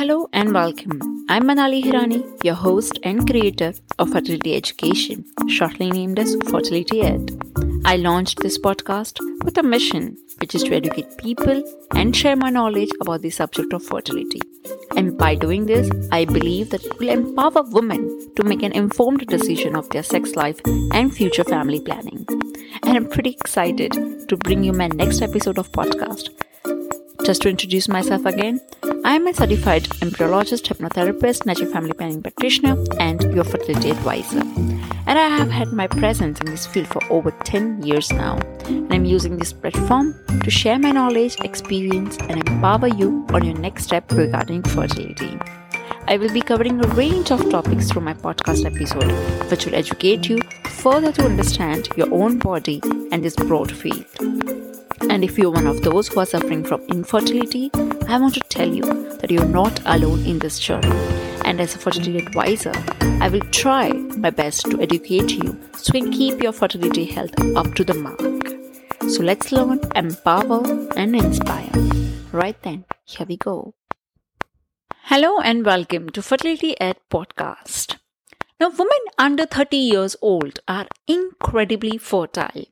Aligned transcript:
Hello 0.00 0.30
and 0.32 0.54
welcome. 0.54 0.98
I'm 1.28 1.42
Manali 1.42 1.82
Hirani, 1.82 2.42
your 2.42 2.54
host 2.54 2.98
and 3.02 3.28
creator 3.28 3.74
of 3.98 4.08
Fertility 4.08 4.56
Education, 4.56 5.26
shortly 5.46 5.90
named 5.90 6.18
as 6.18 6.36
Fertility 6.48 7.02
Ed. 7.02 7.38
I 7.84 7.96
launched 7.96 8.38
this 8.38 8.56
podcast 8.56 9.20
with 9.44 9.58
a 9.58 9.62
mission, 9.62 10.16
which 10.38 10.54
is 10.54 10.62
to 10.62 10.74
educate 10.74 11.18
people 11.18 11.62
and 11.94 12.16
share 12.16 12.34
my 12.34 12.48
knowledge 12.48 12.88
about 13.02 13.20
the 13.20 13.28
subject 13.28 13.74
of 13.74 13.84
fertility. 13.84 14.40
And 14.96 15.18
by 15.18 15.34
doing 15.34 15.66
this, 15.66 15.90
I 16.10 16.24
believe 16.24 16.70
that 16.70 16.82
it 16.82 16.98
will 16.98 17.10
empower 17.10 17.62
women 17.64 18.34
to 18.36 18.42
make 18.42 18.62
an 18.62 18.72
informed 18.72 19.26
decision 19.26 19.76
of 19.76 19.90
their 19.90 20.02
sex 20.02 20.34
life 20.34 20.62
and 20.94 21.14
future 21.14 21.44
family 21.44 21.82
planning. 21.82 22.24
And 22.84 22.96
I'm 22.96 23.06
pretty 23.06 23.32
excited 23.32 23.92
to 24.30 24.36
bring 24.38 24.64
you 24.64 24.72
my 24.72 24.88
next 24.88 25.20
episode 25.20 25.58
of 25.58 25.70
podcast. 25.72 26.30
Just 27.30 27.42
to 27.42 27.48
introduce 27.48 27.86
myself 27.88 28.24
again, 28.26 28.60
I 29.04 29.14
am 29.14 29.28
a 29.28 29.32
certified 29.32 29.84
embryologist, 30.04 30.64
hypnotherapist, 30.66 31.46
natural 31.46 31.70
family 31.70 31.92
planning 31.92 32.22
practitioner, 32.22 32.76
and 32.98 33.22
your 33.32 33.44
fertility 33.44 33.90
advisor. 33.90 34.40
And 35.06 35.16
I 35.16 35.28
have 35.28 35.48
had 35.48 35.72
my 35.72 35.86
presence 35.86 36.40
in 36.40 36.46
this 36.46 36.66
field 36.66 36.88
for 36.88 37.00
over 37.08 37.30
10 37.44 37.84
years 37.84 38.10
now. 38.10 38.40
And 38.64 38.92
I'm 38.92 39.04
using 39.04 39.36
this 39.36 39.52
platform 39.52 40.16
to 40.42 40.50
share 40.50 40.76
my 40.80 40.90
knowledge, 40.90 41.36
experience, 41.42 42.18
and 42.28 42.48
empower 42.48 42.88
you 42.88 43.24
on 43.28 43.44
your 43.44 43.56
next 43.56 43.84
step 43.84 44.10
regarding 44.10 44.64
fertility. 44.64 45.38
I 46.08 46.16
will 46.16 46.32
be 46.32 46.40
covering 46.40 46.84
a 46.84 46.88
range 46.94 47.30
of 47.30 47.48
topics 47.48 47.92
through 47.92 48.02
my 48.02 48.14
podcast 48.14 48.66
episode, 48.66 49.12
which 49.48 49.66
will 49.66 49.76
educate 49.76 50.28
you 50.28 50.40
further 50.64 51.12
to 51.12 51.26
understand 51.26 51.90
your 51.96 52.12
own 52.12 52.40
body 52.40 52.80
and 53.12 53.22
this 53.22 53.36
broad 53.36 53.70
field. 53.70 54.09
And 55.10 55.24
if 55.24 55.36
you're 55.36 55.50
one 55.50 55.66
of 55.66 55.82
those 55.82 56.06
who 56.06 56.20
are 56.20 56.24
suffering 56.24 56.62
from 56.62 56.82
infertility, 56.82 57.68
I 58.06 58.16
want 58.16 58.34
to 58.34 58.40
tell 58.48 58.72
you 58.72 58.84
that 59.14 59.28
you're 59.28 59.44
not 59.44 59.80
alone 59.84 60.24
in 60.24 60.38
this 60.38 60.60
journey. 60.60 60.92
And 61.44 61.60
as 61.60 61.74
a 61.74 61.78
fertility 61.78 62.18
advisor, 62.18 62.72
I 63.20 63.28
will 63.28 63.40
try 63.50 63.90
my 63.90 64.30
best 64.30 64.70
to 64.70 64.80
educate 64.80 65.32
you 65.32 65.60
so 65.74 65.90
you 65.92 66.02
can 66.02 66.12
keep 66.12 66.40
your 66.40 66.52
fertility 66.52 67.06
health 67.06 67.34
up 67.56 67.74
to 67.74 67.82
the 67.82 67.94
mark. 67.94 68.20
So 69.10 69.24
let's 69.24 69.50
learn, 69.50 69.80
empower, 69.96 70.62
and 70.96 71.16
inspire. 71.16 71.72
Right 72.30 72.62
then, 72.62 72.84
here 73.04 73.26
we 73.26 73.36
go. 73.36 73.74
Hello 75.06 75.40
and 75.40 75.66
welcome 75.66 76.10
to 76.10 76.22
Fertility 76.22 76.80
Ed 76.80 76.98
podcast. 77.10 77.96
Now, 78.60 78.68
women 78.68 79.10
under 79.18 79.44
30 79.44 79.76
years 79.76 80.14
old 80.22 80.60
are 80.68 80.86
incredibly 81.08 81.98
fertile 81.98 82.69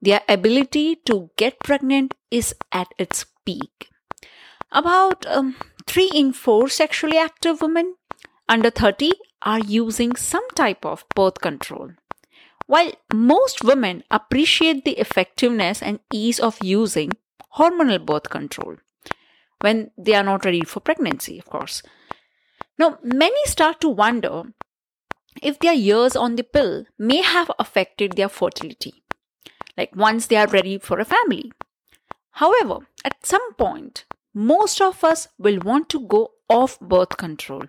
their 0.00 0.22
ability 0.28 0.96
to 1.06 1.30
get 1.36 1.60
pregnant 1.60 2.14
is 2.30 2.54
at 2.72 2.88
its 2.98 3.26
peak. 3.44 3.88
About 4.72 5.26
um, 5.26 5.56
3 5.86 6.10
in 6.14 6.32
4 6.32 6.68
sexually 6.68 7.18
active 7.18 7.60
women 7.60 7.96
under 8.48 8.70
30 8.70 9.12
are 9.42 9.58
using 9.58 10.16
some 10.16 10.48
type 10.54 10.84
of 10.84 11.04
birth 11.14 11.40
control. 11.40 11.90
While 12.66 12.92
most 13.12 13.64
women 13.64 14.04
appreciate 14.10 14.84
the 14.84 14.98
effectiveness 14.98 15.82
and 15.82 15.98
ease 16.12 16.38
of 16.38 16.62
using 16.62 17.12
hormonal 17.56 18.04
birth 18.04 18.30
control 18.30 18.76
when 19.60 19.90
they 19.98 20.14
are 20.14 20.22
not 20.22 20.44
ready 20.44 20.62
for 20.62 20.80
pregnancy, 20.80 21.38
of 21.38 21.46
course. 21.46 21.82
Now, 22.78 22.98
many 23.02 23.44
start 23.44 23.80
to 23.80 23.88
wonder 23.88 24.44
if 25.42 25.58
their 25.58 25.74
years 25.74 26.16
on 26.16 26.36
the 26.36 26.44
pill 26.44 26.86
may 26.98 27.22
have 27.22 27.50
affected 27.58 28.12
their 28.12 28.28
fertility 28.28 29.02
like 29.80 29.96
once 29.96 30.26
they 30.26 30.36
are 30.36 30.54
ready 30.58 30.78
for 30.78 31.00
a 31.00 31.10
family. 31.16 31.50
However, 32.42 32.78
at 33.04 33.26
some 33.26 33.54
point, 33.54 34.04
most 34.34 34.80
of 34.80 35.02
us 35.02 35.28
will 35.38 35.58
want 35.70 35.88
to 35.90 36.00
go 36.14 36.22
off 36.48 36.78
birth 36.80 37.16
control. 37.16 37.64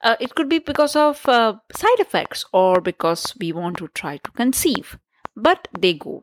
Uh, 0.00 0.16
it 0.20 0.34
could 0.34 0.48
be 0.48 0.58
because 0.58 0.96
of 0.96 1.26
uh, 1.28 1.54
side 1.74 2.00
effects 2.00 2.44
or 2.52 2.80
because 2.80 3.34
we 3.40 3.52
want 3.52 3.78
to 3.78 3.88
try 3.88 4.16
to 4.18 4.30
conceive, 4.32 4.98
but 5.36 5.68
they 5.78 5.94
go 5.94 6.22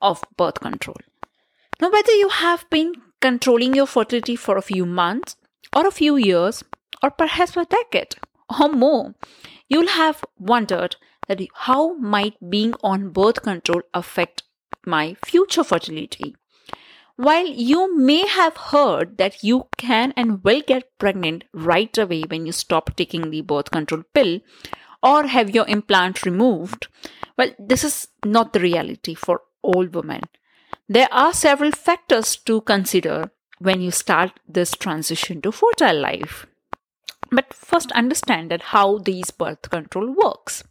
off 0.00 0.22
birth 0.36 0.60
control. 0.60 1.00
Now, 1.80 1.90
whether 1.90 2.12
you 2.12 2.28
have 2.28 2.68
been 2.70 2.92
controlling 3.20 3.74
your 3.74 3.86
fertility 3.86 4.36
for 4.36 4.56
a 4.56 4.68
few 4.72 4.86
months 4.86 5.36
or 5.74 5.86
a 5.86 5.96
few 6.00 6.16
years 6.16 6.62
or 7.02 7.10
perhaps 7.10 7.56
a 7.56 7.64
decade 7.64 8.14
or 8.60 8.68
more, 8.68 9.14
you'll 9.68 9.88
have 9.88 10.24
wondered 10.38 10.96
that 11.28 11.40
how 11.54 11.94
might 11.94 12.36
being 12.50 12.74
on 12.82 13.10
birth 13.10 13.42
control 13.42 13.82
affect 13.94 14.42
my 14.86 15.16
future 15.24 15.64
fertility. 15.64 16.34
While 17.16 17.46
you 17.46 17.96
may 17.96 18.26
have 18.26 18.56
heard 18.56 19.18
that 19.18 19.44
you 19.44 19.68
can 19.76 20.12
and 20.16 20.42
will 20.42 20.62
get 20.62 20.98
pregnant 20.98 21.44
right 21.52 21.96
away 21.96 22.22
when 22.22 22.46
you 22.46 22.52
stop 22.52 22.96
taking 22.96 23.30
the 23.30 23.42
birth 23.42 23.70
control 23.70 24.02
pill 24.14 24.40
or 25.02 25.26
have 25.26 25.54
your 25.54 25.68
implant 25.68 26.24
removed, 26.24 26.88
well, 27.36 27.52
this 27.58 27.84
is 27.84 28.08
not 28.24 28.52
the 28.52 28.60
reality 28.60 29.14
for 29.14 29.42
all 29.62 29.86
women. 29.86 30.22
There 30.88 31.08
are 31.12 31.32
several 31.32 31.70
factors 31.70 32.36
to 32.36 32.60
consider 32.62 33.30
when 33.58 33.80
you 33.80 33.90
start 33.90 34.40
this 34.48 34.72
transition 34.72 35.40
to 35.42 35.52
fertile 35.52 36.00
life. 36.00 36.46
But 37.30 37.54
first, 37.54 37.92
understand 37.92 38.50
that 38.50 38.62
how 38.62 38.98
these 38.98 39.30
birth 39.30 39.70
control 39.70 40.12
works. 40.12 40.64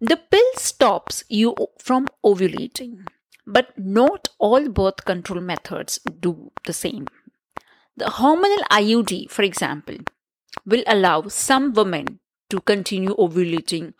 The 0.00 0.18
pill 0.30 0.50
stops 0.56 1.24
you 1.28 1.54
from 1.78 2.08
ovulating, 2.22 3.06
but 3.46 3.78
not 3.78 4.28
all 4.38 4.68
birth 4.68 5.06
control 5.06 5.40
methods 5.40 5.98
do 6.20 6.52
the 6.66 6.74
same. 6.74 7.06
The 7.96 8.04
hormonal 8.04 8.62
IUD, 8.70 9.30
for 9.30 9.42
example, 9.42 9.96
will 10.66 10.84
allow 10.86 11.28
some 11.28 11.72
women 11.72 12.20
to 12.50 12.60
continue 12.60 13.16
ovulating 13.16 13.94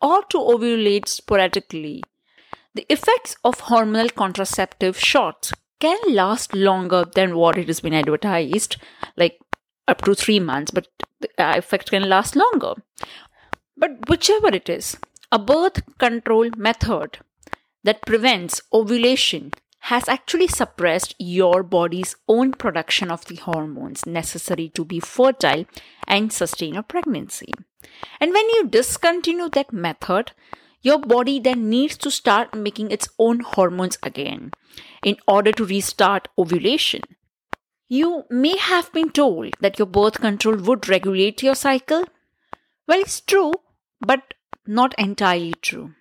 or 0.00 0.22
to 0.26 0.38
ovulate 0.38 1.08
sporadically. 1.08 2.04
The 2.74 2.86
effects 2.88 3.34
of 3.42 3.62
hormonal 3.62 4.14
contraceptive 4.14 4.96
shots 4.96 5.52
can 5.80 5.98
last 6.08 6.54
longer 6.54 7.04
than 7.16 7.34
what 7.34 7.58
it 7.58 7.66
has 7.66 7.80
been 7.80 7.94
advertised, 7.94 8.76
like 9.16 9.40
up 9.88 10.02
to 10.04 10.14
three 10.14 10.38
months, 10.38 10.70
but 10.70 10.86
the 11.20 11.28
effect 11.38 11.90
can 11.90 12.08
last 12.08 12.36
longer. 12.36 12.74
But 13.76 14.08
whichever 14.08 14.54
it 14.54 14.68
is, 14.68 14.96
a 15.32 15.38
birth 15.38 15.80
control 15.98 16.50
method 16.58 17.18
that 17.82 18.04
prevents 18.06 18.60
ovulation 18.72 19.50
has 19.86 20.08
actually 20.08 20.46
suppressed 20.46 21.14
your 21.18 21.62
body's 21.62 22.14
own 22.28 22.52
production 22.52 23.10
of 23.10 23.24
the 23.24 23.36
hormones 23.36 24.04
necessary 24.06 24.68
to 24.68 24.84
be 24.84 25.00
fertile 25.00 25.64
and 26.06 26.32
sustain 26.32 26.76
a 26.76 26.82
pregnancy. 26.82 27.52
And 28.20 28.32
when 28.32 28.48
you 28.50 28.68
discontinue 28.68 29.48
that 29.54 29.72
method, 29.72 30.32
your 30.82 30.98
body 30.98 31.40
then 31.40 31.68
needs 31.70 31.96
to 31.96 32.10
start 32.10 32.54
making 32.54 32.90
its 32.90 33.08
own 33.18 33.40
hormones 33.40 33.98
again 34.02 34.52
in 35.02 35.16
order 35.26 35.50
to 35.52 35.64
restart 35.64 36.28
ovulation. 36.38 37.00
You 37.88 38.24
may 38.30 38.56
have 38.58 38.92
been 38.92 39.10
told 39.10 39.54
that 39.60 39.78
your 39.78 39.86
birth 39.86 40.20
control 40.20 40.56
would 40.56 40.88
regulate 40.88 41.42
your 41.42 41.54
cycle. 41.54 42.04
Well, 42.86 43.00
it's 43.00 43.20
true, 43.20 43.52
but 44.00 44.34
not 44.66 44.94
entirely 44.98 45.54
true. 45.60 45.94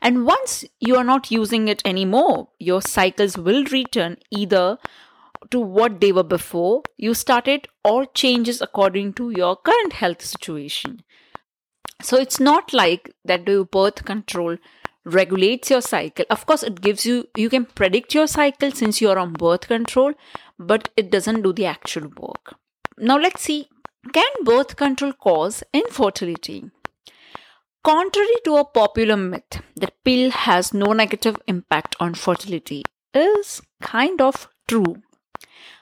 And 0.00 0.26
once 0.26 0.64
you 0.80 0.96
are 0.96 1.04
not 1.04 1.30
using 1.30 1.68
it 1.68 1.82
anymore, 1.84 2.48
your 2.58 2.80
cycles 2.80 3.36
will 3.36 3.64
return 3.64 4.16
either 4.30 4.78
to 5.50 5.60
what 5.60 6.00
they 6.00 6.10
were 6.10 6.22
before 6.22 6.82
you 6.96 7.12
started 7.12 7.68
or 7.84 8.06
changes 8.06 8.62
according 8.62 9.12
to 9.14 9.30
your 9.30 9.56
current 9.56 9.92
health 9.92 10.22
situation. 10.22 11.02
So 12.02 12.16
it's 12.16 12.40
not 12.40 12.72
like 12.72 13.14
that 13.24 13.46
the 13.46 13.64
birth 13.64 14.04
control 14.04 14.56
regulates 15.04 15.70
your 15.70 15.82
cycle. 15.82 16.24
Of 16.30 16.46
course, 16.46 16.62
it 16.62 16.80
gives 16.80 17.04
you, 17.04 17.28
you 17.36 17.50
can 17.50 17.66
predict 17.66 18.14
your 18.14 18.26
cycle 18.26 18.70
since 18.70 19.00
you're 19.00 19.18
on 19.18 19.34
birth 19.34 19.68
control, 19.68 20.14
but 20.58 20.88
it 20.96 21.10
doesn't 21.10 21.42
do 21.42 21.52
the 21.52 21.66
actual 21.66 22.08
work. 22.18 22.54
Now, 22.96 23.18
let's 23.18 23.42
see 23.42 23.68
can 24.12 24.44
birth 24.44 24.76
control 24.76 25.12
cause 25.12 25.62
infertility? 25.72 26.70
Contrary 27.84 28.36
to 28.44 28.56
a 28.56 28.64
popular 28.64 29.14
myth 29.14 29.60
that 29.76 29.92
pill 30.04 30.30
has 30.30 30.72
no 30.72 30.94
negative 30.94 31.36
impact 31.46 31.94
on 32.00 32.14
fertility 32.14 32.82
is 33.12 33.60
kind 33.82 34.22
of 34.22 34.48
true. 34.66 35.02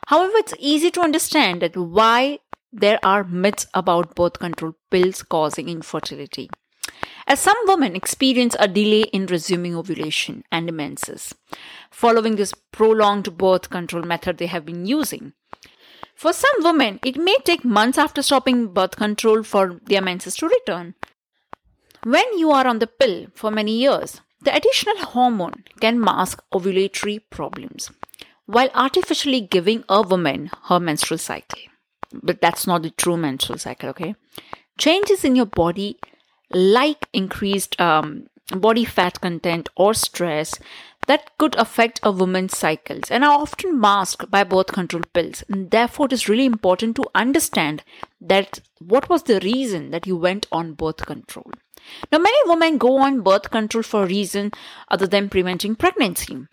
However, 0.08 0.32
it's 0.38 0.54
easy 0.58 0.90
to 0.90 1.00
understand 1.00 1.62
that 1.62 1.76
why 1.76 2.40
there 2.72 2.98
are 3.04 3.22
myths 3.22 3.68
about 3.72 4.16
birth 4.16 4.40
control 4.40 4.74
pills 4.90 5.22
causing 5.22 5.68
infertility. 5.68 6.50
As 7.28 7.38
some 7.38 7.56
women 7.66 7.94
experience 7.94 8.56
a 8.58 8.66
delay 8.66 9.02
in 9.12 9.26
resuming 9.26 9.76
ovulation 9.76 10.42
and 10.50 10.72
menses 10.72 11.32
following 11.92 12.34
this 12.34 12.52
prolonged 12.72 13.38
birth 13.38 13.70
control 13.70 14.02
method 14.02 14.38
they 14.38 14.46
have 14.46 14.66
been 14.66 14.86
using. 14.86 15.34
For 16.16 16.32
some 16.32 16.64
women, 16.64 16.98
it 17.04 17.16
may 17.16 17.36
take 17.44 17.64
months 17.64 17.96
after 17.96 18.22
stopping 18.22 18.74
birth 18.74 18.96
control 18.96 19.44
for 19.44 19.80
their 19.84 20.02
menses 20.02 20.34
to 20.38 20.48
return. 20.48 20.96
When 22.04 22.36
you 22.36 22.50
are 22.50 22.66
on 22.66 22.80
the 22.80 22.86
pill 22.88 23.26
for 23.34 23.50
many 23.50 23.78
years, 23.78 24.20
the 24.40 24.54
additional 24.54 24.98
hormone 24.98 25.64
can 25.80 26.00
mask 26.00 26.42
ovulatory 26.52 27.20
problems 27.30 27.90
while 28.46 28.70
artificially 28.74 29.40
giving 29.40 29.84
a 29.88 30.02
woman 30.02 30.50
her 30.64 30.80
menstrual 30.80 31.18
cycle. 31.18 31.60
but 32.22 32.40
that's 32.42 32.66
not 32.66 32.82
the 32.82 32.90
true 32.90 33.16
menstrual 33.16 33.58
cycle, 33.58 33.88
okay? 33.88 34.14
Changes 34.78 35.24
in 35.24 35.34
your 35.34 35.46
body, 35.46 35.98
like 36.50 37.08
increased 37.12 37.80
um, 37.80 38.26
body 38.48 38.84
fat 38.84 39.20
content 39.20 39.68
or 39.76 39.94
stress, 39.94 40.54
that 41.06 41.30
could 41.38 41.54
affect 41.56 42.00
a 42.02 42.12
woman's 42.12 42.56
cycles 42.56 43.10
and 43.10 43.24
are 43.24 43.40
often 43.40 43.80
masked 43.80 44.30
by 44.30 44.44
birth 44.44 44.68
control 44.68 45.02
pills. 45.12 45.42
And 45.48 45.70
therefore, 45.70 46.06
it 46.06 46.12
is 46.12 46.28
really 46.28 46.44
important 46.44 46.96
to 46.96 47.04
understand 47.14 47.82
that 48.22 48.60
what 48.78 49.08
was 49.08 49.24
the 49.24 49.40
reason 49.40 49.90
that 49.90 50.06
you 50.06 50.16
went 50.16 50.46
on 50.52 50.74
birth 50.74 51.04
control. 51.04 51.50
Now, 52.10 52.18
many 52.18 52.38
women 52.46 52.78
go 52.78 52.98
on 52.98 53.22
birth 53.22 53.50
control 53.50 53.82
for 53.82 54.04
a 54.04 54.06
reason 54.06 54.52
other 54.88 55.06
than 55.06 55.28
preventing 55.28 55.74
pregnancy. 55.74 56.46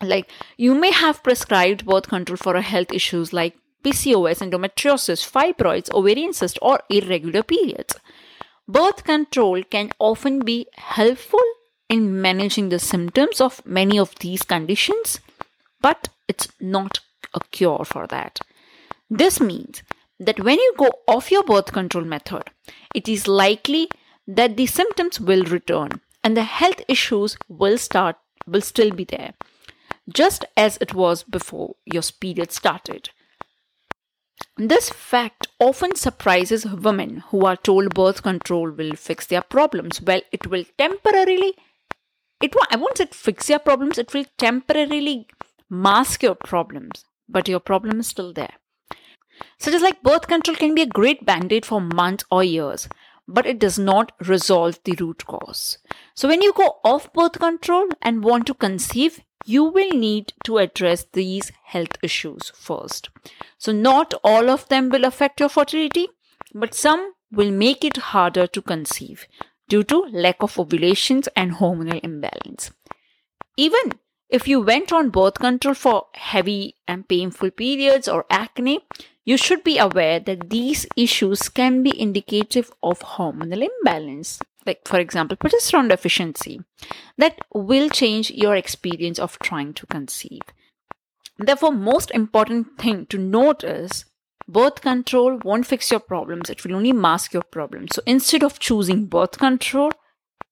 Like 0.00 0.30
you 0.56 0.74
may 0.74 0.92
have 0.92 1.22
prescribed 1.22 1.84
birth 1.84 2.08
control 2.08 2.36
for 2.36 2.54
a 2.54 2.62
health 2.62 2.92
issues 2.92 3.32
like 3.32 3.56
PCOS, 3.82 4.40
endometriosis, 4.40 5.28
fibroids, 5.28 5.92
ovarian 5.92 6.32
cyst, 6.32 6.58
or 6.62 6.80
irregular 6.88 7.42
periods. 7.42 7.96
Birth 8.68 9.04
control 9.04 9.62
can 9.64 9.90
often 9.98 10.40
be 10.40 10.68
helpful 10.76 11.42
in 11.88 12.22
managing 12.22 12.68
the 12.68 12.78
symptoms 12.78 13.40
of 13.40 13.66
many 13.66 13.98
of 13.98 14.14
these 14.20 14.42
conditions, 14.42 15.18
but 15.80 16.08
it's 16.28 16.48
not 16.60 17.00
a 17.34 17.40
cure 17.50 17.84
for 17.84 18.06
that. 18.06 18.38
This 19.10 19.40
means 19.40 19.82
that 20.20 20.40
when 20.40 20.58
you 20.58 20.74
go 20.76 20.90
off 21.08 21.30
your 21.30 21.42
birth 21.42 21.72
control 21.72 22.04
method, 22.04 22.44
it 22.94 23.08
is 23.08 23.26
likely 23.26 23.88
that 24.26 24.56
the 24.56 24.66
symptoms 24.66 25.18
will 25.18 25.42
return 25.44 26.00
and 26.22 26.36
the 26.36 26.44
health 26.44 26.82
issues 26.86 27.36
will 27.48 27.78
start 27.78 28.16
will 28.46 28.60
still 28.60 28.90
be 28.90 29.04
there 29.04 29.32
just 30.12 30.44
as 30.56 30.76
it 30.80 30.94
was 30.94 31.22
before 31.22 31.76
your 31.86 32.02
period 32.20 32.52
started. 32.52 33.10
This 34.56 34.90
fact 34.90 35.46
often 35.58 35.94
surprises 35.94 36.66
women 36.66 37.18
who 37.28 37.46
are 37.46 37.56
told 37.56 37.94
birth 37.94 38.22
control 38.22 38.70
will 38.70 38.92
fix 38.92 39.26
their 39.26 39.42
problems. 39.42 40.00
Well 40.02 40.22
it 40.32 40.46
will 40.46 40.64
temporarily 40.78 41.54
it 42.42 42.54
I 42.70 42.76
won't 42.76 42.98
say 42.98 43.06
fix 43.10 43.48
your 43.48 43.58
problems 43.58 43.98
it 43.98 44.12
will 44.12 44.24
temporarily 44.38 45.28
mask 45.68 46.22
your 46.22 46.34
problems 46.34 47.04
but 47.28 47.48
your 47.48 47.60
problem 47.60 48.00
is 48.00 48.08
still 48.08 48.32
there 48.32 48.54
so 49.60 49.70
just 49.70 49.84
like 49.84 50.02
birth 50.02 50.26
control 50.26 50.56
can 50.56 50.74
be 50.74 50.82
a 50.82 50.86
great 50.86 51.24
band-aid 51.24 51.64
for 51.64 51.80
months 51.80 52.24
or 52.30 52.42
years 52.42 52.88
but 53.30 53.46
it 53.46 53.58
does 53.60 53.78
not 53.78 54.12
resolve 54.26 54.78
the 54.84 54.96
root 55.00 55.24
cause. 55.26 55.78
So, 56.14 56.28
when 56.28 56.42
you 56.42 56.52
go 56.52 56.78
off 56.84 57.12
birth 57.12 57.38
control 57.38 57.88
and 58.02 58.24
want 58.24 58.46
to 58.48 58.54
conceive, 58.54 59.20
you 59.44 59.64
will 59.64 59.90
need 59.90 60.32
to 60.44 60.58
address 60.58 61.06
these 61.12 61.52
health 61.64 61.96
issues 62.02 62.50
first. 62.54 63.08
So, 63.56 63.72
not 63.72 64.14
all 64.24 64.50
of 64.50 64.68
them 64.68 64.90
will 64.90 65.04
affect 65.04 65.40
your 65.40 65.48
fertility, 65.48 66.08
but 66.54 66.74
some 66.74 67.12
will 67.30 67.52
make 67.52 67.84
it 67.84 67.96
harder 67.96 68.46
to 68.48 68.60
conceive 68.60 69.26
due 69.68 69.84
to 69.84 70.06
lack 70.10 70.42
of 70.42 70.58
ovulations 70.58 71.28
and 71.36 71.52
hormonal 71.52 72.00
imbalance. 72.02 72.72
Even 73.56 73.92
if 74.28 74.48
you 74.48 74.60
went 74.60 74.92
on 74.92 75.10
birth 75.10 75.34
control 75.34 75.74
for 75.74 76.06
heavy 76.14 76.74
and 76.88 77.08
painful 77.08 77.52
periods 77.52 78.08
or 78.08 78.24
acne, 78.30 78.80
you 79.24 79.36
should 79.36 79.62
be 79.62 79.78
aware 79.78 80.18
that 80.20 80.50
these 80.50 80.86
issues 80.96 81.48
can 81.48 81.82
be 81.82 82.00
indicative 82.00 82.72
of 82.82 83.00
hormonal 83.00 83.68
imbalance, 83.68 84.40
like, 84.66 84.80
for 84.86 84.98
example, 84.98 85.36
progesterone 85.36 85.88
deficiency, 85.88 86.60
that 87.18 87.38
will 87.54 87.88
change 87.88 88.30
your 88.30 88.56
experience 88.56 89.18
of 89.18 89.38
trying 89.38 89.74
to 89.74 89.86
conceive. 89.86 90.42
Therefore, 91.38 91.72
most 91.72 92.10
important 92.10 92.78
thing 92.78 93.06
to 93.06 93.18
note 93.18 93.64
is 93.64 94.04
birth 94.48 94.80
control 94.80 95.38
won't 95.44 95.66
fix 95.66 95.90
your 95.90 96.00
problems, 96.00 96.50
it 96.50 96.64
will 96.64 96.74
only 96.74 96.92
mask 96.92 97.32
your 97.32 97.42
problems. 97.42 97.94
So 97.94 98.02
instead 98.06 98.42
of 98.42 98.58
choosing 98.58 99.06
birth 99.06 99.38
control, 99.38 99.90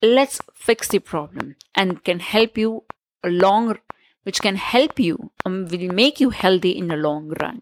let's 0.01 0.39
fix 0.53 0.87
the 0.87 0.99
problem 0.99 1.55
and 1.75 2.03
can 2.03 2.19
help 2.19 2.57
you 2.57 2.83
along 3.23 3.77
which 4.23 4.41
can 4.41 4.55
help 4.55 4.99
you 4.99 5.31
um, 5.45 5.65
will 5.65 5.93
make 5.93 6.19
you 6.19 6.29
healthy 6.29 6.71
in 6.71 6.87
the 6.87 6.95
long 6.95 7.33
run. 7.41 7.61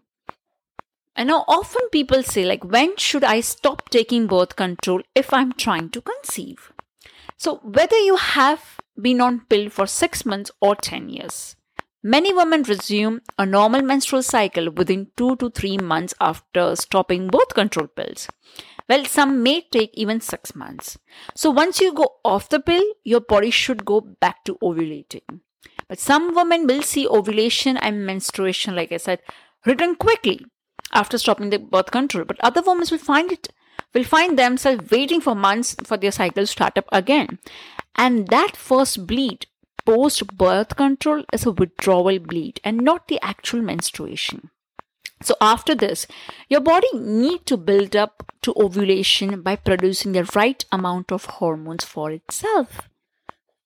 I 1.18 1.24
know 1.24 1.44
often 1.48 1.88
people 1.90 2.22
say, 2.22 2.44
like, 2.44 2.62
when 2.62 2.96
should 2.96 3.24
I 3.24 3.40
stop 3.40 3.90
taking 3.90 4.28
birth 4.28 4.54
control 4.54 5.02
if 5.16 5.32
I'm 5.32 5.52
trying 5.52 5.90
to 5.90 6.00
conceive? 6.00 6.72
So, 7.36 7.56
whether 7.64 7.98
you 7.98 8.14
have 8.14 8.78
been 9.02 9.20
on 9.20 9.40
pill 9.48 9.68
for 9.68 9.88
six 9.88 10.24
months 10.24 10.52
or 10.60 10.76
10 10.76 11.08
years, 11.08 11.56
many 12.04 12.32
women 12.32 12.62
resume 12.62 13.22
a 13.36 13.44
normal 13.44 13.82
menstrual 13.82 14.22
cycle 14.22 14.70
within 14.70 15.08
two 15.16 15.34
to 15.36 15.50
three 15.50 15.76
months 15.76 16.14
after 16.20 16.76
stopping 16.76 17.26
birth 17.26 17.52
control 17.52 17.88
pills. 17.88 18.28
Well, 18.88 19.04
some 19.04 19.42
may 19.42 19.62
take 19.72 19.90
even 19.94 20.20
six 20.20 20.54
months. 20.54 20.98
So, 21.34 21.50
once 21.50 21.80
you 21.80 21.92
go 21.92 22.18
off 22.24 22.48
the 22.48 22.60
pill, 22.60 22.84
your 23.02 23.22
body 23.22 23.50
should 23.50 23.84
go 23.84 24.00
back 24.00 24.44
to 24.44 24.54
ovulating. 24.62 25.40
But 25.88 25.98
some 25.98 26.32
women 26.32 26.68
will 26.68 26.82
see 26.82 27.08
ovulation 27.08 27.76
and 27.76 28.06
menstruation, 28.06 28.76
like 28.76 28.92
I 28.92 28.98
said, 28.98 29.18
return 29.66 29.96
quickly 29.96 30.46
after 30.92 31.18
stopping 31.18 31.50
the 31.50 31.58
birth 31.58 31.90
control. 31.90 32.24
But 32.24 32.40
other 32.40 32.62
women 32.62 32.86
will 32.90 32.98
find 32.98 33.32
it 33.32 33.48
will 33.94 34.04
find 34.04 34.38
themselves 34.38 34.90
waiting 34.90 35.20
for 35.20 35.34
months 35.34 35.74
for 35.84 35.96
their 35.96 36.12
cycle 36.12 36.42
to 36.42 36.46
start 36.46 36.76
up 36.76 36.86
again. 36.92 37.38
And 37.96 38.28
that 38.28 38.56
first 38.56 39.06
bleed 39.06 39.46
post 39.84 40.26
birth 40.36 40.76
control 40.76 41.24
is 41.32 41.46
a 41.46 41.52
withdrawal 41.52 42.18
bleed 42.18 42.60
and 42.62 42.78
not 42.78 43.08
the 43.08 43.18
actual 43.22 43.62
menstruation. 43.62 44.50
So 45.22 45.34
after 45.40 45.74
this, 45.74 46.06
your 46.48 46.60
body 46.60 46.88
need 46.94 47.46
to 47.46 47.56
build 47.56 47.96
up 47.96 48.30
to 48.42 48.54
ovulation 48.56 49.42
by 49.42 49.56
producing 49.56 50.12
the 50.12 50.30
right 50.34 50.64
amount 50.70 51.10
of 51.10 51.24
hormones 51.24 51.84
for 51.84 52.10
itself. 52.10 52.82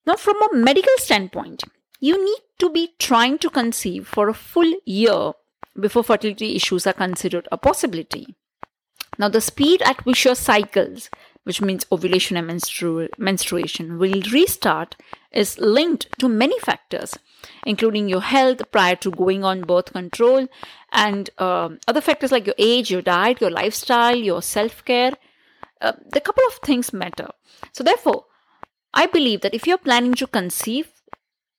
Now 0.06 0.16
from 0.16 0.40
a 0.42 0.54
medical 0.54 0.96
standpoint, 0.96 1.64
you 2.00 2.24
need 2.24 2.40
to 2.58 2.70
be 2.70 2.94
trying 2.98 3.38
to 3.38 3.50
conceive 3.50 4.06
for 4.06 4.28
a 4.28 4.34
full 4.34 4.72
year 4.86 5.32
before 5.78 6.04
fertility 6.04 6.54
issues 6.54 6.86
are 6.86 6.92
considered 6.92 7.48
a 7.50 7.58
possibility. 7.58 8.36
Now, 9.18 9.28
the 9.28 9.40
speed 9.40 9.82
at 9.82 10.04
which 10.06 10.24
your 10.24 10.34
cycles, 10.34 11.10
which 11.44 11.60
means 11.60 11.86
ovulation 11.92 12.36
and 12.36 12.48
menstru- 12.48 13.08
menstruation, 13.18 13.98
will 13.98 14.22
restart 14.32 14.96
is 15.30 15.58
linked 15.58 16.06
to 16.18 16.28
many 16.28 16.58
factors, 16.60 17.18
including 17.66 18.08
your 18.08 18.20
health 18.20 18.62
prior 18.70 18.96
to 18.96 19.10
going 19.10 19.44
on 19.44 19.62
birth 19.62 19.92
control 19.92 20.46
and 20.92 21.30
uh, 21.38 21.70
other 21.86 22.00
factors 22.00 22.32
like 22.32 22.46
your 22.46 22.54
age, 22.58 22.90
your 22.90 23.02
diet, 23.02 23.40
your 23.40 23.50
lifestyle, 23.50 24.16
your 24.16 24.40
self 24.42 24.84
care. 24.84 25.12
Uh, 25.80 25.92
the 26.10 26.20
couple 26.20 26.44
of 26.46 26.54
things 26.64 26.92
matter. 26.92 27.28
So, 27.72 27.82
therefore, 27.82 28.26
I 28.94 29.06
believe 29.06 29.40
that 29.40 29.54
if 29.54 29.66
you're 29.66 29.78
planning 29.78 30.14
to 30.14 30.26
conceive, 30.26 30.92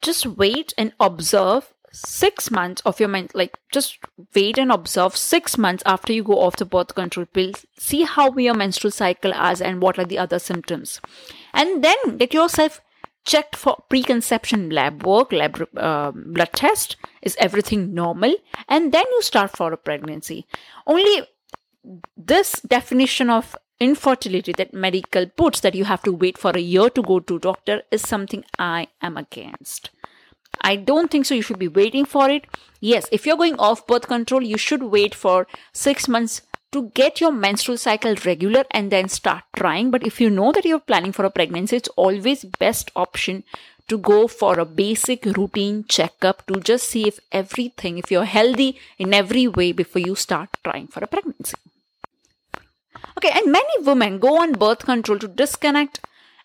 just 0.02 0.26
wait 0.26 0.74
and 0.78 0.94
observe 1.00 1.73
six 1.94 2.50
months 2.50 2.82
of 2.86 3.00
your 3.00 3.08
men 3.08 3.28
like 3.36 3.58
just 3.72 4.00
wait 4.36 4.58
and 4.58 4.72
observe 4.72 5.16
six 5.16 5.58
months 5.58 5.84
after 5.86 6.12
you 6.12 6.24
go 6.24 6.40
off 6.40 6.56
the 6.56 6.66
birth 6.66 6.96
control 6.96 7.26
pills 7.28 7.68
see 7.78 8.02
how 8.02 8.36
your 8.36 8.56
menstrual 8.56 8.92
cycle 8.92 9.32
is 9.32 9.62
and 9.62 9.82
what 9.82 10.00
are 10.00 10.06
the 10.06 10.18
other 10.18 10.40
symptoms. 10.40 11.00
And 11.54 11.84
then 11.84 12.18
get 12.18 12.34
yourself 12.34 12.82
checked 13.26 13.56
for 13.56 13.78
preconception 13.90 14.70
lab 14.70 15.06
work 15.06 15.32
lab 15.32 15.68
uh, 15.78 16.12
blood 16.12 16.54
test. 16.54 16.96
Is 17.22 17.38
everything 17.40 17.94
normal? 17.94 18.36
And 18.68 18.92
then 18.92 19.06
you 19.12 19.22
start 19.22 19.56
for 19.56 19.72
a 19.72 19.78
pregnancy. 19.78 20.46
Only 20.88 21.28
this 22.18 22.60
definition 22.62 23.30
of 23.30 23.56
infertility 23.80 24.54
that 24.54 24.74
medical 24.74 25.26
puts 25.28 25.60
that 25.60 25.76
you 25.76 25.86
have 25.86 26.02
to 26.04 26.12
wait 26.12 26.38
for 26.38 26.52
a 26.52 26.60
year 26.60 26.90
to 26.90 27.02
go 27.02 27.20
to 27.20 27.40
doctor 27.40 27.82
is 27.92 28.02
something 28.02 28.46
i 28.58 28.88
am 29.02 29.18
against 29.18 29.90
I 30.64 30.76
don't 30.78 31.12
think 31.12 31.26
so. 31.26 31.36
You 31.36 31.42
should 31.42 31.60
be 31.60 31.68
waiting 31.68 32.06
for 32.06 32.30
it. 32.30 32.46
Yes, 32.80 33.08
if 33.12 33.26
you're 33.26 33.38
going 33.38 33.60
off 33.60 33.86
birth 33.88 34.08
control, 34.08 34.42
you 34.42 34.58
should 34.58 34.84
wait 34.84 35.14
for 35.14 35.48
six 35.74 36.08
months 36.08 36.42
to 36.72 36.90
get 36.96 37.22
your 37.22 37.32
menstrual 37.32 37.78
cycle 37.78 38.16
regular 38.26 38.66
and 38.72 38.92
then 38.92 39.08
start 39.08 39.44
trying. 39.56 39.92
But 39.92 40.06
if 40.06 40.20
you 40.20 40.30
know 40.30 40.52
that 40.52 40.66
you're 40.66 40.80
planning 40.80 41.12
for 41.12 41.26
a 41.26 41.30
pregnancy, 41.30 41.76
it's 41.76 41.90
always 41.90 42.44
best 42.44 42.92
option 42.96 43.44
to 43.90 43.98
go 43.98 44.28
for 44.28 44.60
a 44.60 44.66
basic 44.66 45.26
routine 45.26 45.84
checkup 45.88 46.46
to 46.48 46.60
just 46.60 46.90
see 46.90 47.08
if 47.08 47.20
everything, 47.32 47.98
if 47.98 48.10
you're 48.10 48.26
healthy 48.26 48.80
in 48.98 49.14
every 49.14 49.48
way 49.48 49.72
before 49.72 50.02
you 50.02 50.16
start 50.16 50.50
trying 50.64 50.88
for 50.88 51.04
a 51.04 51.08
pregnancy. 51.08 51.56
Okay, 53.18 53.32
and 53.34 53.52
many 53.52 53.80
women 53.82 54.20
go 54.20 54.42
on 54.42 54.54
birth 54.54 54.80
control 54.80 55.20
to 55.20 55.28
disconnect, 55.28 56.00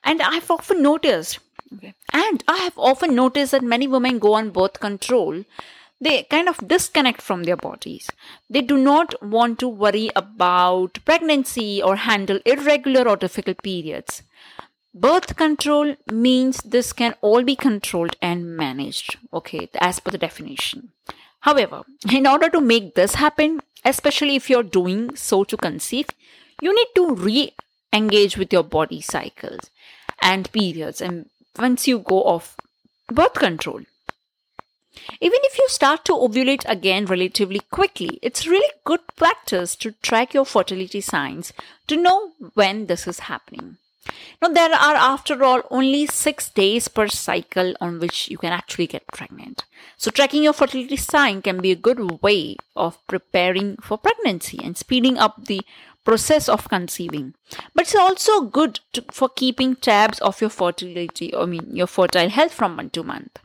and 0.05 0.21
I've 0.21 0.51
often 0.51 0.83
noticed 0.83 1.39
Okay. 1.75 1.95
And 2.13 2.43
I 2.49 2.59
have 2.59 2.79
often 2.79 3.15
noticed 3.15 3.53
that 3.53 3.63
many 3.63 3.87
women 3.87 4.19
go 4.19 4.35
on 4.35 4.51
birth 4.51 4.81
control. 4.81 5.45
They 6.01 6.23
kind 6.25 6.49
of 6.49 6.67
disconnect 6.67 7.21
from 7.21 7.43
their 7.43 7.57
bodies. 7.57 8.09
They 8.49 8.61
do 8.61 8.79
not 8.79 9.21
want 9.23 9.59
to 9.59 9.69
worry 9.69 10.11
about 10.15 10.99
pregnancy 11.05 11.83
or 11.83 11.97
handle 11.97 12.41
irregular 12.47 13.09
or 13.09 13.17
difficult 13.17 13.63
periods. 13.63 14.23
Birth 14.95 15.37
control 15.37 15.97
means 16.11 16.59
this 16.59 16.93
can 16.93 17.15
all 17.21 17.43
be 17.43 17.57
controlled 17.57 18.17
and 18.23 18.57
managed, 18.57 19.17
okay, 19.33 19.69
as 19.81 20.01
per 20.01 20.11
the 20.11 20.19
definition. 20.19 20.93
However, 21.41 21.83
in 22.11 22.27
order 22.27 22.49
to 22.51 22.61
make 22.61 22.95
this 22.95 23.15
happen, 23.17 23.61
especially 23.85 24.37
if 24.37 24.49
you're 24.49 24.63
doing 24.63 25.15
so 25.15 25.45
to 25.45 25.57
conceive, 25.57 26.09
you 26.61 26.75
need 26.75 26.89
to 26.95 27.15
re 27.15 27.55
engage 27.93 28.37
with 28.37 28.53
your 28.53 28.65
body 28.65 29.01
cycles 29.01 29.71
and 30.21 30.51
periods 30.53 31.01
and 31.01 31.27
once 31.59 31.87
you 31.87 31.99
go 31.99 32.23
off 32.23 32.57
birth 33.09 33.35
control. 33.35 33.81
Even 35.21 35.39
if 35.43 35.59
you 35.59 35.69
start 35.69 36.05
to 36.05 36.13
ovulate 36.13 36.65
again 36.69 37.07
relatively 37.07 37.61
quickly, 37.71 38.19
it's 38.23 38.47
really 38.47 38.73
good 38.85 39.01
practice 39.17 39.77
to 39.77 39.93
track 40.03 40.35
your 40.35 40.45
fertility 40.45 41.01
signs 41.01 41.53
to 41.87 41.97
know 41.97 42.33
when 42.55 42.87
this 42.87 43.07
is 43.07 43.21
happening. 43.21 43.77
Now, 44.41 44.49
there 44.49 44.73
are, 44.73 44.95
after 44.95 45.43
all, 45.45 45.63
only 45.71 46.07
six 46.07 46.49
days 46.49 46.89
per 46.89 47.09
cycle 47.09 47.75
on 47.81 47.99
which 47.99 48.29
you 48.31 48.39
can 48.39 48.53
actually 48.53 48.87
get 48.87 49.07
pregnant. 49.09 49.65
So, 49.97 50.11
tracking 50.11 50.43
your 50.43 50.53
fertility 50.53 50.97
sign 50.97 51.43
can 51.43 51.61
be 51.61 51.73
a 51.73 51.77
good 51.77 52.23
way 52.23 52.57
of 52.75 53.05
preparing 53.07 53.77
for 53.77 53.99
pregnancy 53.99 54.59
and 54.63 54.77
speeding 54.77 55.19
up 55.19 55.45
the 55.45 55.61
process 56.09 56.49
of 56.49 56.71
conceiving. 56.71 57.35
But 57.75 57.83
it's 57.83 57.95
also 57.95 58.41
good 58.41 58.81
to, 58.95 59.05
for 59.11 59.29
keeping 59.29 59.77
tabs 59.77 60.19
of 60.21 60.41
your 60.41 60.49
fertility, 60.49 61.35
I 61.37 61.45
mean, 61.45 61.69
your 61.71 61.87
fertile 61.87 62.31
health 62.31 62.55
from 62.55 62.77
month 62.77 62.93
to 62.93 63.03
month. 63.03 63.39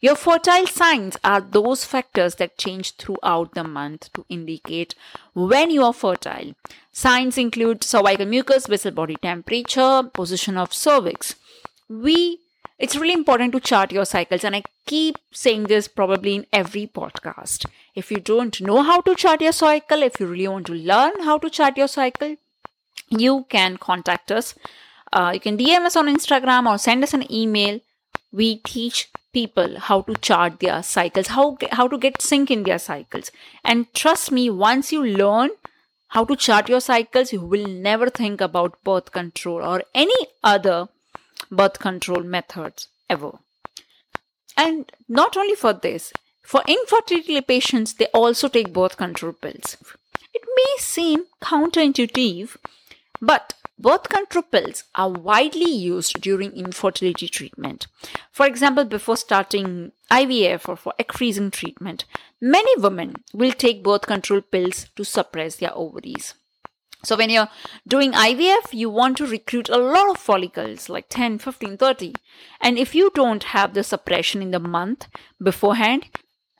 Your 0.00 0.14
fertile 0.14 0.68
signs 0.68 1.16
are 1.24 1.40
those 1.40 1.84
factors 1.84 2.36
that 2.36 2.56
change 2.56 2.94
throughout 2.98 3.54
the 3.54 3.64
month 3.64 4.12
to 4.12 4.24
indicate 4.28 4.94
when 5.32 5.72
you 5.72 5.82
are 5.82 5.92
fertile. 5.92 6.54
Signs 6.92 7.36
include 7.36 7.82
cervical 7.82 8.26
mucus, 8.26 8.68
basal 8.68 8.92
body 8.92 9.16
temperature, 9.16 10.08
position 10.12 10.56
of 10.56 10.72
cervix. 10.72 11.34
We 11.88 12.38
it's 12.78 12.96
really 12.96 13.12
important 13.12 13.52
to 13.52 13.60
chart 13.60 13.92
your 13.92 14.04
cycles, 14.04 14.44
and 14.44 14.56
I 14.56 14.62
keep 14.86 15.16
saying 15.30 15.64
this 15.64 15.88
probably 15.88 16.34
in 16.34 16.46
every 16.52 16.86
podcast. 16.86 17.66
If 17.94 18.10
you 18.10 18.18
don't 18.18 18.60
know 18.60 18.82
how 18.82 19.00
to 19.02 19.14
chart 19.14 19.40
your 19.40 19.52
cycle, 19.52 20.02
if 20.02 20.18
you 20.18 20.26
really 20.26 20.48
want 20.48 20.66
to 20.66 20.74
learn 20.74 21.22
how 21.22 21.38
to 21.38 21.50
chart 21.50 21.76
your 21.76 21.88
cycle, 21.88 22.36
you 23.08 23.46
can 23.48 23.76
contact 23.76 24.32
us. 24.32 24.54
Uh, 25.12 25.30
you 25.34 25.40
can 25.40 25.56
DM 25.56 25.84
us 25.84 25.96
on 25.96 26.06
Instagram 26.06 26.66
or 26.68 26.76
send 26.78 27.04
us 27.04 27.14
an 27.14 27.30
email. 27.32 27.80
We 28.32 28.56
teach 28.56 29.08
people 29.32 29.78
how 29.78 30.00
to 30.02 30.14
chart 30.14 30.58
their 30.60 30.82
cycles, 30.82 31.28
how, 31.28 31.56
how 31.72 31.86
to 31.86 31.98
get 31.98 32.20
sync 32.20 32.50
in 32.50 32.64
their 32.64 32.78
cycles. 32.78 33.30
And 33.64 33.92
trust 33.94 34.32
me, 34.32 34.50
once 34.50 34.90
you 34.90 35.04
learn 35.04 35.50
how 36.08 36.24
to 36.24 36.34
chart 36.36 36.68
your 36.68 36.80
cycles, 36.80 37.32
you 37.32 37.40
will 37.40 37.66
never 37.66 38.10
think 38.10 38.40
about 38.40 38.82
birth 38.82 39.12
control 39.12 39.62
or 39.62 39.82
any 39.94 40.26
other 40.42 40.88
birth 41.50 41.78
control 41.78 42.22
methods 42.22 42.88
ever. 43.08 43.32
And 44.56 44.90
not 45.08 45.36
only 45.36 45.54
for 45.54 45.72
this, 45.72 46.12
for 46.42 46.62
infertility 46.68 47.40
patients, 47.40 47.94
they 47.94 48.06
also 48.06 48.48
take 48.48 48.72
birth 48.72 48.96
control 48.96 49.32
pills. 49.32 49.76
It 50.32 50.42
may 50.54 50.76
seem 50.78 51.24
counterintuitive, 51.42 52.56
but 53.20 53.54
birth 53.78 54.08
control 54.08 54.42
pills 54.42 54.84
are 54.94 55.10
widely 55.10 55.70
used 55.70 56.20
during 56.20 56.52
infertility 56.52 57.28
treatment. 57.28 57.86
For 58.30 58.46
example, 58.46 58.84
before 58.84 59.16
starting 59.16 59.92
IVF 60.10 60.68
or 60.68 60.76
for 60.76 60.92
freezing 61.12 61.50
treatment, 61.50 62.04
many 62.40 62.78
women 62.80 63.16
will 63.32 63.52
take 63.52 63.82
birth 63.82 64.02
control 64.02 64.40
pills 64.42 64.86
to 64.96 65.04
suppress 65.04 65.56
their 65.56 65.74
ovaries. 65.74 66.34
So 67.04 67.16
when 67.16 67.30
you're 67.30 67.48
doing 67.86 68.12
IVF, 68.12 68.72
you 68.72 68.90
want 68.90 69.16
to 69.18 69.26
recruit 69.26 69.68
a 69.68 69.78
lot 69.78 70.10
of 70.10 70.18
follicles, 70.18 70.88
like 70.88 71.08
10, 71.08 71.38
15, 71.38 71.76
30. 71.76 72.14
And 72.60 72.78
if 72.78 72.94
you 72.94 73.10
don't 73.14 73.44
have 73.44 73.74
the 73.74 73.84
suppression 73.84 74.42
in 74.42 74.50
the 74.50 74.58
month 74.58 75.08
beforehand, 75.42 76.06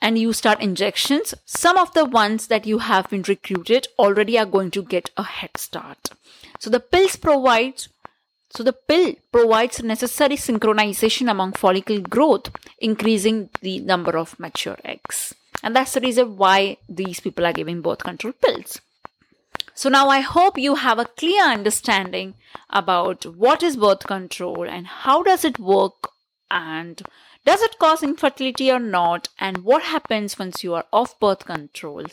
and 0.00 0.18
you 0.18 0.34
start 0.34 0.60
injections, 0.60 1.32
some 1.46 1.78
of 1.78 1.94
the 1.94 2.04
ones 2.04 2.48
that 2.48 2.66
you 2.66 2.80
have 2.80 3.08
been 3.08 3.22
recruited 3.26 3.88
already 3.98 4.38
are 4.38 4.44
going 4.44 4.70
to 4.70 4.82
get 4.82 5.10
a 5.16 5.22
head 5.22 5.56
start. 5.56 6.10
So 6.58 6.68
the 6.68 6.78
pills 6.78 7.16
provides 7.16 7.88
so 8.50 8.62
the 8.62 8.72
pill 8.72 9.14
provides 9.32 9.82
necessary 9.82 10.36
synchronization 10.36 11.28
among 11.28 11.54
follicle 11.54 12.00
growth, 12.00 12.50
increasing 12.78 13.50
the 13.62 13.80
number 13.80 14.16
of 14.16 14.38
mature 14.38 14.76
eggs. 14.84 15.34
And 15.64 15.74
that's 15.74 15.94
the 15.94 16.00
reason 16.00 16.36
why 16.36 16.76
these 16.88 17.18
people 17.18 17.46
are 17.46 17.52
giving 17.52 17.80
birth 17.80 18.04
control 18.04 18.32
pills. 18.32 18.80
So 19.74 19.88
now 19.88 20.08
I 20.08 20.20
hope 20.20 20.56
you 20.56 20.76
have 20.76 21.00
a 21.00 21.04
clear 21.04 21.42
understanding 21.42 22.34
about 22.70 23.26
what 23.26 23.62
is 23.62 23.76
birth 23.76 24.06
control 24.06 24.68
and 24.68 24.86
how 24.86 25.22
does 25.22 25.44
it 25.44 25.58
work 25.58 26.10
and 26.48 27.02
does 27.44 27.60
it 27.60 27.78
cause 27.78 28.02
infertility 28.02 28.70
or 28.70 28.78
not 28.78 29.28
and 29.38 29.64
what 29.64 29.82
happens 29.82 30.38
once 30.38 30.62
you 30.62 30.74
are 30.74 30.86
off 30.92 31.18
birth 31.18 31.44
control. 31.44 32.04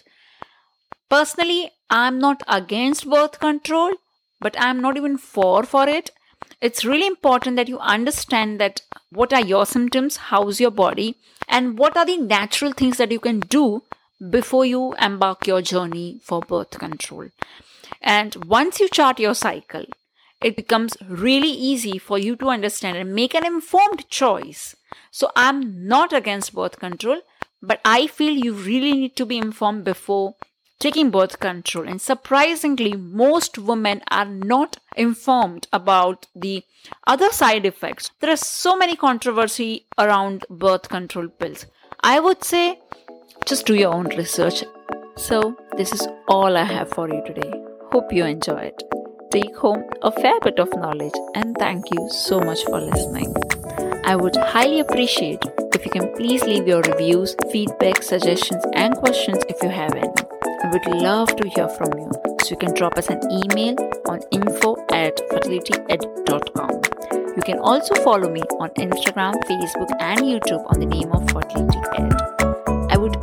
Personally, 1.09 1.71
I'm 1.89 2.19
not 2.19 2.41
against 2.47 3.09
birth 3.09 3.39
control, 3.39 3.93
but 4.39 4.55
I'm 4.59 4.81
not 4.81 4.97
even 4.97 5.17
for 5.17 5.63
for 5.63 5.87
it. 5.87 6.09
It's 6.61 6.83
really 6.83 7.05
important 7.05 7.57
that 7.57 7.69
you 7.69 7.77
understand 7.79 8.59
that 8.59 8.81
what 9.11 9.33
are 9.33 9.41
your 9.41 9.65
symptoms, 9.65 10.17
how's 10.17 10.59
your 10.59 10.71
body, 10.71 11.17
and 11.47 11.77
what 11.77 11.95
are 11.95 12.05
the 12.05 12.17
natural 12.17 12.71
things 12.71 12.97
that 12.97 13.11
you 13.11 13.19
can 13.19 13.39
do 13.41 13.83
before 14.29 14.65
you 14.65 14.93
embark 15.01 15.47
your 15.47 15.61
journey 15.61 16.19
for 16.21 16.41
birth 16.41 16.71
control. 16.71 17.29
And 18.01 18.35
once 18.45 18.79
you 18.79 18.89
chart 18.89 19.19
your 19.19 19.33
cycle, 19.33 19.85
it 20.41 20.55
becomes 20.55 20.97
really 21.07 21.51
easy 21.51 21.97
for 21.97 22.17
you 22.17 22.35
to 22.37 22.49
understand 22.49 22.97
and 22.97 23.13
make 23.13 23.35
an 23.35 23.45
informed 23.45 24.07
choice. 24.09 24.75
So 25.11 25.31
I'm 25.35 25.87
not 25.87 26.13
against 26.13 26.53
birth 26.53 26.79
control, 26.79 27.21
but 27.61 27.79
I 27.85 28.07
feel 28.07 28.33
you 28.33 28.53
really 28.53 28.93
need 28.93 29.15
to 29.17 29.25
be 29.25 29.37
informed 29.37 29.83
before 29.83 30.35
taking 30.79 31.11
birth 31.11 31.39
control. 31.39 31.87
And 31.87 32.01
surprisingly, 32.01 32.93
most 32.93 33.59
women 33.59 34.01
are 34.09 34.25
not 34.25 34.77
informed 34.97 35.67
about 35.71 36.25
the 36.35 36.63
other 37.05 37.29
side 37.29 37.65
effects. 37.67 38.09
There 38.19 38.31
is 38.31 38.41
so 38.41 38.75
many 38.75 38.95
controversy 38.95 39.85
around 39.97 40.45
birth 40.49 40.89
control 40.89 41.27
pills. 41.27 41.67
I 42.03 42.19
would 42.19 42.43
say 42.43 42.79
just 43.45 43.65
do 43.65 43.75
your 43.75 43.93
own 43.93 44.05
research. 44.17 44.63
So, 45.15 45.55
this 45.77 45.91
is 45.91 46.07
all 46.27 46.57
I 46.57 46.63
have 46.63 46.89
for 46.89 47.07
you 47.09 47.21
today. 47.25 47.51
Hope 47.91 48.13
you 48.13 48.25
enjoy 48.25 48.71
it. 48.71 48.83
Take 49.31 49.55
home 49.55 49.83
a 50.01 50.11
fair 50.11 50.39
bit 50.41 50.59
of 50.59 50.69
knowledge 50.75 51.13
and 51.35 51.55
thank 51.57 51.85
you 51.91 52.09
so 52.09 52.39
much 52.39 52.63
for 52.65 52.79
listening. 52.79 53.33
I 54.03 54.15
would 54.15 54.35
highly 54.35 54.79
appreciate 54.79 55.43
if 55.73 55.85
you 55.85 55.91
can 55.91 56.13
please 56.15 56.43
leave 56.43 56.67
your 56.67 56.81
reviews, 56.81 57.35
feedback, 57.51 58.03
suggestions, 58.03 58.63
and 58.73 58.95
questions 58.95 59.43
if 59.49 59.61
you 59.63 59.69
have 59.69 59.95
any. 59.95 60.13
I 60.63 60.69
would 60.71 60.85
love 61.01 61.35
to 61.37 61.47
hear 61.49 61.69
from 61.69 61.97
you. 61.97 62.11
So 62.41 62.49
you 62.51 62.57
can 62.57 62.73
drop 62.73 62.97
us 62.97 63.09
an 63.09 63.21
email 63.31 63.75
on 64.07 64.19
info 64.31 64.75
at 64.91 65.17
fertilityed.com. 65.29 66.81
You 67.35 67.41
can 67.43 67.59
also 67.59 67.95
follow 68.03 68.29
me 68.29 68.41
on 68.59 68.69
Instagram, 68.71 69.35
Facebook, 69.43 69.91
and 69.99 70.19
YouTube 70.19 70.63
on 70.67 70.79
the 70.79 70.85
name 70.85 71.11
of 71.11 71.29
Fertility 71.31 71.79
Ed 71.97 72.50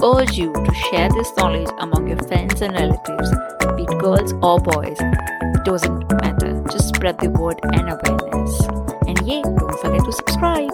urge 0.02 0.36
you 0.38 0.52
to 0.52 0.74
share 0.90 1.08
this 1.10 1.30
knowledge 1.36 1.68
among 1.78 2.08
your 2.08 2.18
friends 2.18 2.60
and 2.62 2.72
relatives, 2.74 3.30
be 3.76 3.82
it 3.82 3.98
girls 4.00 4.32
or 4.42 4.58
boys. 4.60 4.98
It 5.00 5.64
doesn't 5.64 6.10
matter, 6.22 6.62
just 6.70 6.94
spread 6.94 7.18
the 7.18 7.30
word 7.30 7.60
and 7.62 7.88
awareness. 7.88 8.60
And 9.06 9.18
yeah, 9.26 9.42
don't 9.42 9.80
forget 9.80 10.04
to 10.04 10.12
subscribe. 10.12 10.70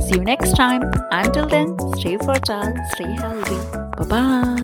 See 0.00 0.16
you 0.16 0.24
next 0.24 0.56
time. 0.56 0.82
Until 1.10 1.46
then, 1.46 1.76
stay 1.96 2.16
fertile, 2.18 2.74
stay 2.94 3.12
healthy. 3.12 3.78
Bye 3.96 4.06
bye. 4.08 4.62